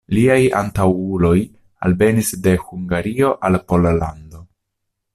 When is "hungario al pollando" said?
2.65-4.47